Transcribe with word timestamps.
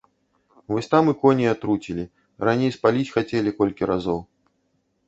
Вось 0.73 0.87
і 0.87 0.89
там 0.93 1.11
коней 1.25 1.51
атруцілі, 1.51 2.09
раней 2.51 2.75
спаліць 2.79 3.09
хацелі 3.15 3.57
колькі 3.63 3.83
разоў. 3.95 4.19